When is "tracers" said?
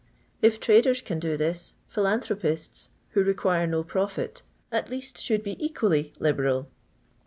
0.59-0.99